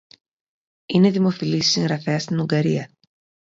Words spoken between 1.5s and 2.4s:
συγγραφέας στην